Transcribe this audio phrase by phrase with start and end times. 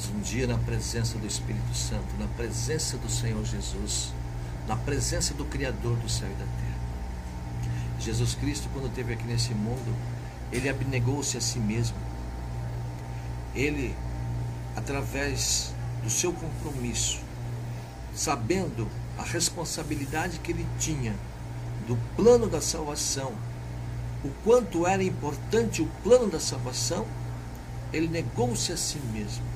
[0.00, 4.14] Mas um dia, na presença do Espírito Santo, na presença do Senhor Jesus,
[4.66, 9.52] na presença do Criador do céu e da terra, Jesus Cristo, quando esteve aqui nesse
[9.52, 9.94] mundo,
[10.50, 11.98] ele abnegou-se a si mesmo.
[13.54, 13.94] Ele,
[14.74, 17.20] através do seu compromisso,
[18.14, 18.88] sabendo
[19.18, 21.14] a responsabilidade que ele tinha
[21.86, 23.34] do plano da salvação,
[24.24, 27.06] o quanto era importante o plano da salvação,
[27.92, 29.49] ele negou-se a si mesmo.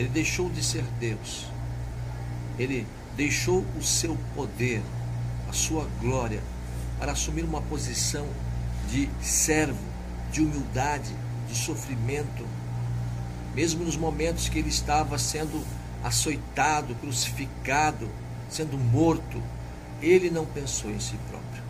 [0.00, 1.46] Ele deixou de ser Deus.
[2.58, 2.86] Ele
[3.18, 4.80] deixou o seu poder,
[5.46, 6.42] a sua glória,
[6.98, 8.26] para assumir uma posição
[8.88, 9.84] de servo,
[10.32, 11.14] de humildade,
[11.46, 12.46] de sofrimento.
[13.54, 15.62] Mesmo nos momentos que ele estava sendo
[16.02, 18.08] açoitado, crucificado,
[18.48, 19.42] sendo morto,
[20.00, 21.62] ele não pensou em si próprio.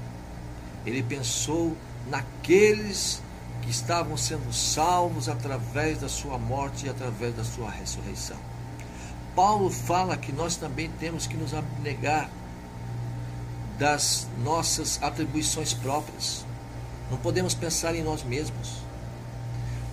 [0.86, 1.76] Ele pensou
[2.08, 3.20] naqueles
[3.62, 8.36] que estavam sendo salvos através da sua morte e através da sua ressurreição.
[9.34, 12.28] Paulo fala que nós também temos que nos abnegar
[13.78, 16.44] das nossas atribuições próprias.
[17.10, 18.82] Não podemos pensar em nós mesmos.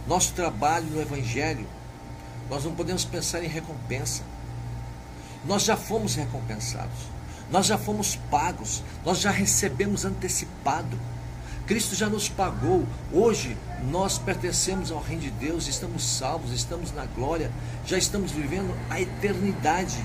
[0.06, 1.68] Nosso trabalho no Evangelho,
[2.50, 4.24] nós não podemos pensar em recompensa.
[5.46, 6.98] Nós já fomos recompensados,
[7.50, 10.98] nós já fomos pagos, nós já recebemos antecipado.
[11.68, 12.88] Cristo já nos pagou.
[13.12, 13.58] Hoje
[13.92, 17.52] nós pertencemos ao Reino de Deus, estamos salvos, estamos na glória,
[17.86, 19.98] já estamos vivendo a eternidade.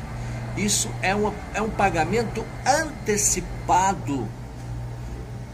[0.57, 4.29] Isso é, uma, é um pagamento antecipado.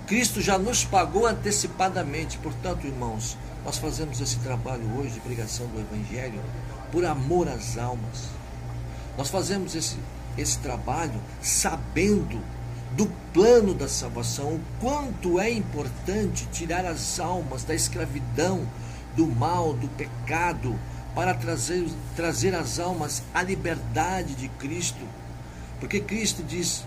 [0.06, 2.38] Cristo já nos pagou antecipadamente.
[2.38, 6.40] Portanto, irmãos, nós fazemos esse trabalho hoje de pregação do Evangelho
[6.90, 8.30] por amor às almas.
[9.18, 9.98] Nós fazemos esse,
[10.38, 12.40] esse trabalho sabendo
[12.92, 18.66] do plano da salvação, o quanto é importante tirar as almas da escravidão,
[19.16, 20.78] do mal, do pecado,
[21.14, 25.04] para trazer, trazer as almas à liberdade de Cristo.
[25.80, 26.84] Porque Cristo diz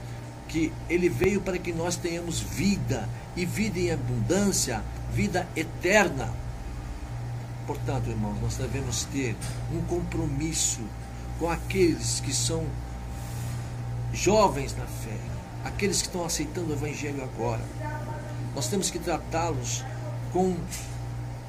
[0.47, 4.83] que ele veio para que nós tenhamos vida e vida em abundância,
[5.13, 6.29] vida eterna.
[7.65, 9.35] Portanto, irmãos, nós devemos ter
[9.73, 10.81] um compromisso
[11.39, 12.65] com aqueles que são
[14.13, 15.17] jovens na fé,
[15.63, 17.61] aqueles que estão aceitando o Evangelho agora.
[18.55, 19.83] Nós temos que tratá-los
[20.31, 20.55] com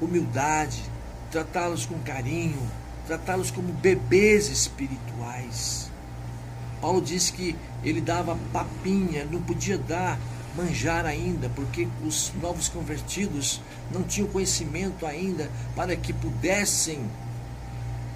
[0.01, 0.83] humildade,
[1.31, 2.61] tratá-los com carinho,
[3.07, 5.91] tratá-los como bebês espirituais.
[6.79, 10.19] Paulo disse que ele dava papinha, não podia dar
[10.55, 16.99] manjar ainda, porque os novos convertidos não tinham conhecimento ainda para que pudessem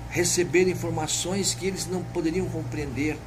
[0.09, 3.17] receber informações que eles não poderiam compreender.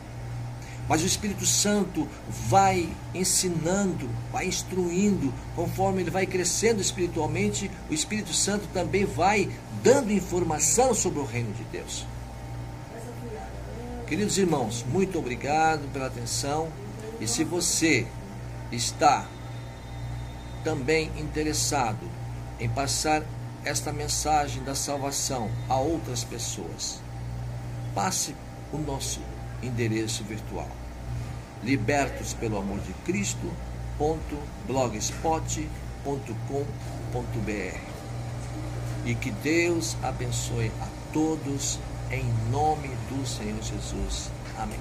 [0.91, 2.09] Mas o Espírito Santo
[2.49, 9.49] vai ensinando, vai instruindo, conforme ele vai crescendo espiritualmente, o Espírito Santo também vai
[9.85, 12.05] dando informação sobre o reino de Deus.
[14.09, 16.69] Queridos irmãos, muito obrigado pela atenção.
[17.21, 18.05] E se você
[18.73, 19.29] está
[20.65, 22.11] também interessado
[22.59, 23.23] em passar
[23.65, 27.01] esta mensagem da salvação a outras pessoas,
[27.95, 28.35] passe
[28.73, 29.21] o nosso
[29.63, 30.69] endereço virtual
[31.63, 32.93] libertos pelo amor de
[39.05, 41.79] e que Deus abençoe a todos
[42.11, 44.31] em nome do Senhor Jesus.
[44.59, 44.79] Amém.